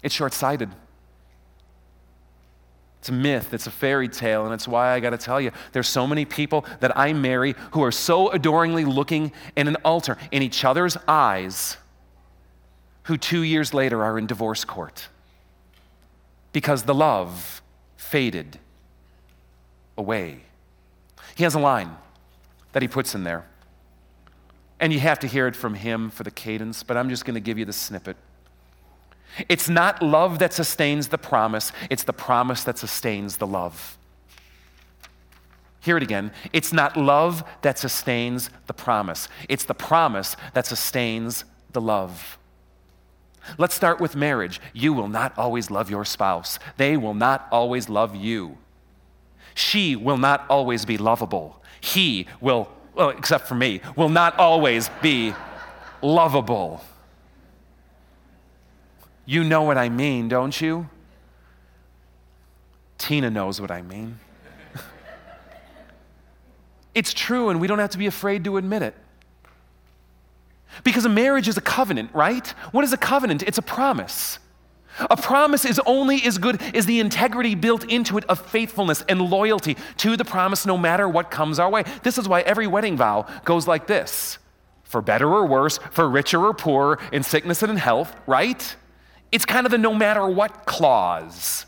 [0.03, 0.71] It's short sighted.
[3.01, 5.51] It's a myth, it's a fairy tale, and it's why I got to tell you
[5.73, 10.17] there's so many people that I marry who are so adoringly looking in an altar
[10.31, 11.79] in each other's eyes
[13.05, 15.09] who two years later are in divorce court
[16.53, 17.61] because the love
[17.97, 18.61] faded
[19.97, 20.41] away.
[21.35, 21.97] He has a line
[22.73, 23.45] that he puts in there,
[24.81, 27.35] and you have to hear it from him for the cadence, but I'm just going
[27.35, 28.17] to give you the snippet.
[29.49, 33.97] It's not love that sustains the promise, it's the promise that sustains the love.
[35.81, 36.31] Hear it again.
[36.53, 42.39] It's not love that sustains the promise, it's the promise that sustains the love.
[43.59, 44.61] Let's start with marriage.
[44.73, 48.59] You will not always love your spouse, they will not always love you.
[49.55, 51.63] She will not always be lovable.
[51.81, 55.35] He will, well, except for me, will not always be
[56.01, 56.85] lovable.
[59.25, 60.89] You know what I mean, don't you?
[62.99, 64.19] Tina knows what I mean.
[66.95, 68.95] it's true, and we don't have to be afraid to admit it.
[70.85, 72.47] Because a marriage is a covenant, right?
[72.73, 73.43] What is a covenant?
[73.43, 74.39] It's a promise.
[75.11, 79.21] A promise is only as good as the integrity built into it of faithfulness and
[79.21, 81.85] loyalty to the promise no matter what comes our way.
[82.03, 84.39] This is why every wedding vow goes like this
[84.85, 88.77] for better or worse, for richer or poorer, in sickness and in health, right?
[89.33, 91.65] It's kind of the no matter what clause.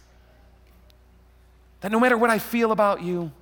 [1.80, 3.32] That no matter what I feel about you,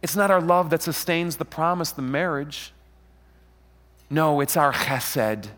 [0.00, 2.72] it's not our love that sustains the promise, the marriage.
[4.08, 5.48] No, it's our chesed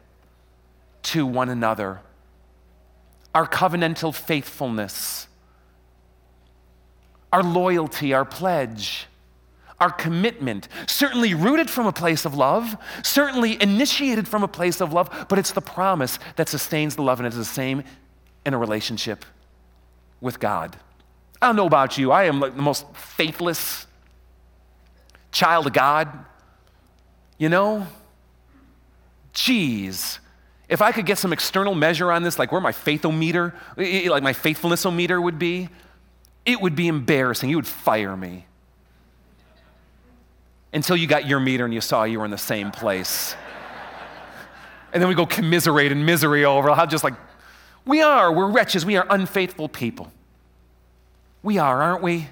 [1.04, 2.00] to one another,
[3.34, 5.26] our covenantal faithfulness,
[7.32, 9.08] our loyalty, our pledge
[9.80, 14.92] our commitment, certainly rooted from a place of love, certainly initiated from a place of
[14.92, 17.82] love, but it's the promise that sustains the love, and it's the same
[18.46, 19.24] in a relationship
[20.20, 20.76] with God.
[21.42, 23.86] I don't know about you, I am like the most faithless
[25.32, 26.08] child of God.
[27.36, 27.86] You know?
[29.32, 30.20] Geez.
[30.68, 33.52] If I could get some external measure on this, like where my faithometer,
[34.08, 35.68] like my faithfulnessometer would be,
[36.46, 37.50] it would be embarrassing.
[37.50, 38.46] You would fire me
[40.72, 43.36] until you got your meter and you saw you were in the same place.
[44.92, 47.14] and then we go commiserate in misery over how just like,
[47.86, 50.10] we are, we're wretches, we are unfaithful people.
[51.42, 52.28] We are, aren't we?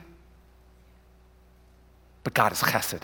[2.24, 3.02] But God is chesed.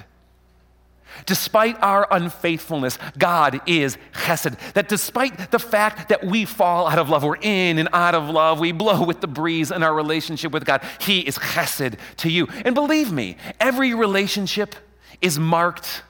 [1.27, 4.59] Despite our unfaithfulness, God is chesed.
[4.75, 8.29] That despite the fact that we fall out of love, we're in and out of
[8.29, 12.31] love, we blow with the breeze in our relationship with God, He is chesed to
[12.31, 12.47] you.
[12.65, 14.75] And believe me, every relationship
[15.21, 16.03] is marked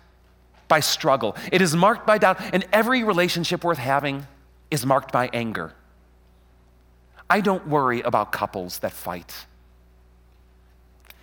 [0.69, 4.27] by struggle, it is marked by doubt, and every relationship worth having
[4.71, 5.73] is marked by anger.
[7.31, 9.47] I don't worry about couples that fight.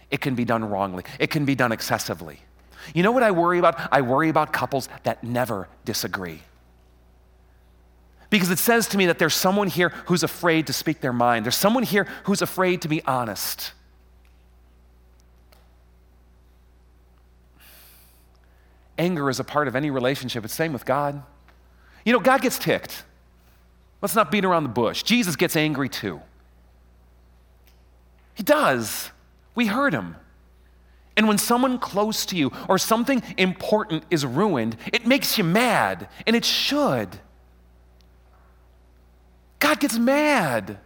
[0.10, 2.40] It can be done wrongly, it can be done excessively.
[2.94, 3.90] You know what I worry about?
[3.92, 6.42] I worry about couples that never disagree.
[8.30, 11.46] Because it says to me that there's someone here who's afraid to speak their mind.
[11.46, 13.72] There's someone here who's afraid to be honest.
[18.98, 20.44] Anger is a part of any relationship.
[20.44, 21.22] It's the same with God.
[22.06, 23.04] You know, God gets ticked.
[24.02, 25.04] Let's not beat around the bush.
[25.04, 26.22] Jesus gets angry too.
[28.36, 29.12] He does.
[29.56, 30.16] We heard him.
[31.18, 36.10] And when someone close to you or something important is ruined, it makes you mad,
[36.28, 37.10] and it should.
[39.60, 40.80] God gets mad.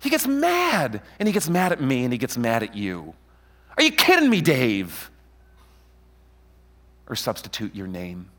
[0.00, 3.14] He gets mad, and he gets mad at me, and he gets mad at you.
[3.76, 5.10] Are you kidding me, Dave?
[7.08, 8.30] or substitute your name.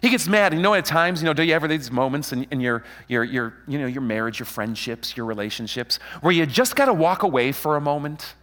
[0.00, 0.54] He gets mad.
[0.54, 2.84] You know, at times, you know, do you ever have these moments in, in your,
[3.08, 6.94] your, your, you know, your marriage, your friendships, your relationships, where you just got to
[6.94, 8.34] walk away for a moment?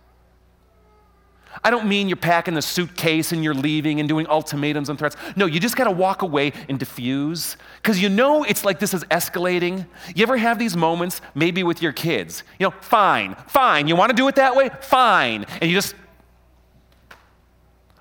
[1.64, 5.16] I don't mean you're packing the suitcase and you're leaving and doing ultimatums and threats.
[5.36, 8.94] No, you just got to walk away and diffuse because you know it's like this
[8.94, 9.88] is escalating.
[10.16, 12.44] You ever have these moments, maybe with your kids?
[12.60, 13.88] You know, fine, fine.
[13.88, 14.70] You want to do it that way?
[14.82, 15.46] Fine.
[15.62, 15.96] And you just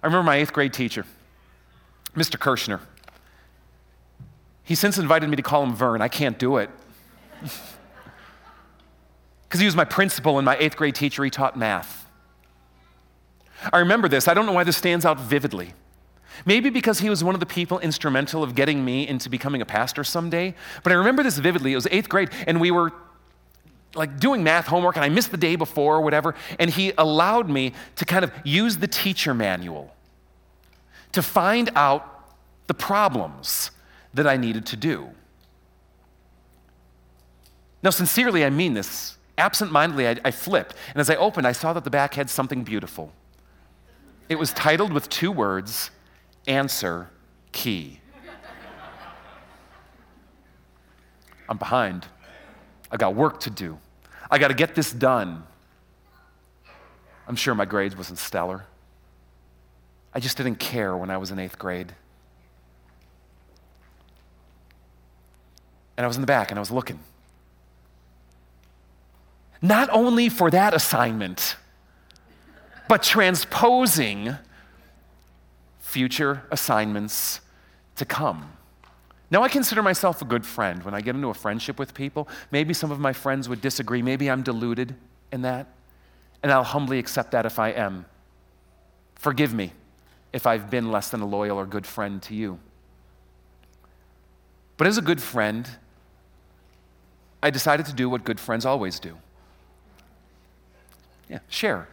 [0.03, 1.05] I remember my eighth grade teacher,
[2.15, 2.39] Mr.
[2.39, 2.81] Kirschner.
[4.67, 6.03] He since invited me to call him Vern.
[6.03, 6.69] I can't do it.
[9.45, 11.23] because he was my principal and my eighth grade teacher.
[11.23, 12.05] He taught math.
[13.73, 14.27] I remember this.
[14.27, 15.73] I don't know why this stands out vividly.
[16.45, 19.65] Maybe because he was one of the people instrumental of getting me into becoming a
[19.65, 20.53] pastor someday.
[20.83, 21.73] But I remember this vividly.
[21.73, 22.93] It was eighth grade, and we were
[23.95, 26.35] like doing math homework, and I missed the day before or whatever.
[26.59, 29.95] And he allowed me to kind of use the teacher manual
[31.13, 32.35] to find out
[32.67, 33.71] the problems
[34.17, 35.11] that I needed to do.
[37.83, 39.17] Now, sincerely, I mean this.
[39.39, 42.31] Absent mindedly, I, I flipped, and as I opened, I saw that the back had
[42.31, 43.13] something beautiful.
[44.29, 45.91] It was titled with two words
[46.49, 47.11] answer
[47.53, 48.01] key.
[51.49, 52.07] I'm behind.
[52.91, 53.79] I got work to do.
[54.31, 55.45] I got to get this done.
[57.29, 58.67] I'm sure my grades wasn't stellar.
[60.15, 61.95] I just didn't care when I was in eighth grade.
[65.97, 67.01] And I was in the back and I was looking.
[69.63, 71.57] Not only for that assignment,
[72.89, 74.37] but transposing
[75.81, 77.41] future assignments
[77.97, 78.53] to come.
[79.31, 80.83] Now, I consider myself a good friend.
[80.85, 84.03] When I get into a friendship with people, maybe some of my friends would disagree.
[84.03, 84.95] Maybe I'm deluded
[85.33, 85.67] in that.
[86.43, 88.05] And I'll humbly accept that if I am.
[89.17, 89.73] Forgive me
[90.33, 92.61] if I've been less than a loyal or good friend to you.
[94.77, 95.69] But as a good friend,
[97.47, 99.17] I decided to do what good friends always do.
[101.31, 101.87] Yeah, share.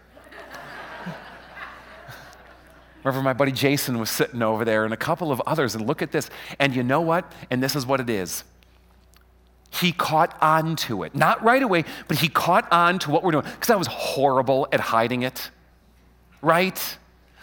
[3.04, 6.01] Remember, my buddy Jason was sitting over there and a couple of others, and look
[6.01, 6.32] at this.
[6.58, 7.32] And you know what?
[7.51, 8.43] And this is what it is.
[9.70, 11.14] He caught on to it.
[11.14, 13.45] Not right away, but he caught on to what we're doing.
[13.45, 15.51] Because I was horrible at hiding it,
[16.41, 16.97] right?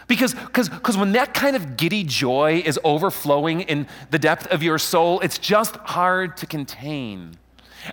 [0.08, 4.64] Because cause, cause when that kind of giddy joy is overflowing in the depth of
[4.64, 7.36] your soul, it's just hard to contain.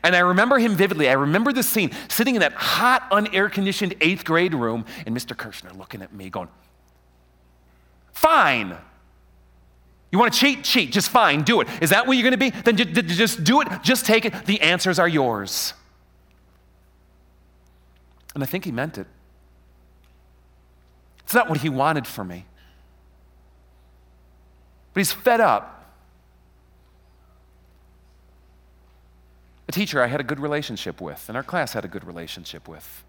[0.04, 1.10] And I remember him vividly.
[1.10, 5.36] I remember the scene sitting in that hot, unair conditioned eighth grade room, and Mr.
[5.36, 6.50] Kirschner looking at me, going,
[8.12, 8.76] Fine.
[10.12, 10.64] You want to cheat?
[10.64, 10.92] Cheat.
[10.92, 11.44] Just fine.
[11.44, 11.68] Do it.
[11.82, 12.50] Is that what you're going to be?
[12.50, 13.68] Then just do it.
[13.84, 14.46] Just take it.
[14.46, 15.74] The answers are yours.
[18.34, 19.08] And I think he meant it.
[21.24, 22.46] It's not what he wanted for me.
[24.94, 25.77] But he's fed up.
[29.78, 33.04] Teacher I had a good relationship with, and our class had a good relationship with.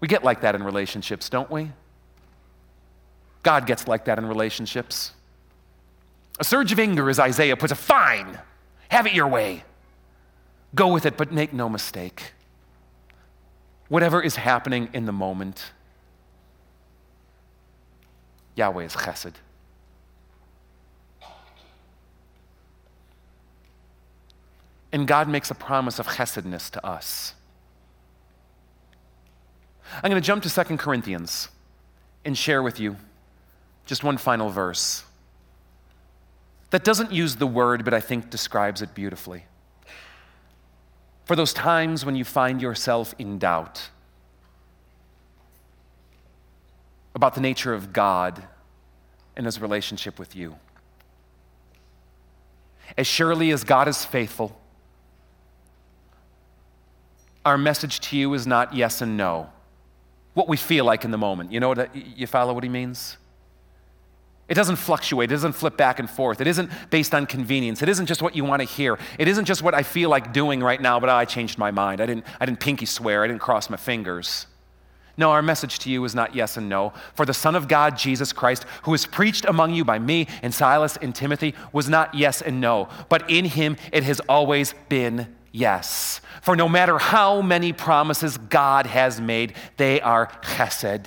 [0.00, 1.72] We get like that in relationships, don't we?
[3.42, 5.12] God gets like that in relationships.
[6.38, 8.38] A surge of anger, as Isaiah puts it, fine,
[8.90, 9.64] have it your way.
[10.74, 12.32] Go with it, but make no mistake.
[13.88, 15.72] Whatever is happening in the moment,
[18.56, 19.34] Yahweh is chesed.
[24.94, 27.34] And God makes a promise of chesedness to us.
[29.96, 31.48] I'm going to jump to 2 Corinthians
[32.24, 32.94] and share with you
[33.86, 35.02] just one final verse
[36.70, 39.46] that doesn't use the word, but I think describes it beautifully.
[41.24, 43.90] For those times when you find yourself in doubt
[47.16, 48.44] about the nature of God
[49.36, 50.54] and his relationship with you.
[52.96, 54.60] As surely as God is faithful,
[57.44, 59.50] our message to you is not yes and no,
[60.34, 61.52] what we feel like in the moment.
[61.52, 63.16] You know what, you follow what he means?
[64.46, 65.30] It doesn't fluctuate.
[65.30, 66.40] It doesn't flip back and forth.
[66.40, 67.80] It isn't based on convenience.
[67.80, 68.98] It isn't just what you want to hear.
[69.18, 71.70] It isn't just what I feel like doing right now, but oh, I changed my
[71.70, 72.00] mind.
[72.00, 73.24] I didn't, I didn't pinky swear.
[73.24, 74.46] I didn't cross my fingers.
[75.16, 76.92] No, our message to you is not yes and no.
[77.14, 80.52] For the Son of God, Jesus Christ, who was preached among you by me and
[80.52, 85.34] Silas and Timothy, was not yes and no, but in him it has always been
[85.54, 86.20] yes.
[86.42, 91.06] For no matter how many promises God has made, they are chesed.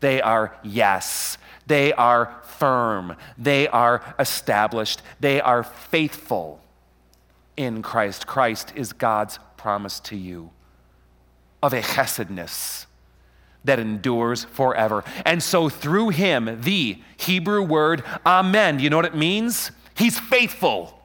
[0.00, 1.36] They are yes.
[1.66, 6.60] They are firm, they are established, they are faithful
[7.56, 8.26] in Christ.
[8.26, 10.50] Christ is God's promise to you
[11.62, 12.86] of a chesedness
[13.64, 15.04] that endures forever.
[15.24, 19.70] And so through him, the Hebrew word amen, you know what it means?
[19.96, 21.00] He's faithful.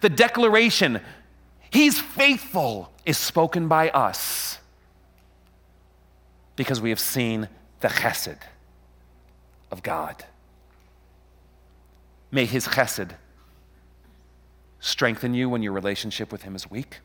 [0.00, 1.00] The declaration,
[1.74, 4.58] he's faithful, is spoken by us
[6.56, 7.48] because we have seen
[7.80, 8.38] the chesed
[9.70, 10.24] of God.
[12.30, 13.10] May His chesed
[14.80, 17.00] strengthen you when your relationship with Him is weak.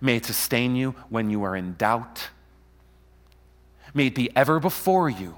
[0.00, 2.28] May it sustain you when you are in doubt.
[3.94, 5.36] May it be ever before you,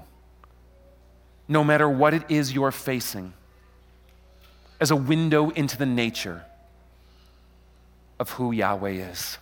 [1.47, 3.33] no matter what it is you're facing,
[4.79, 6.43] as a window into the nature
[8.19, 9.37] of who Yahweh is.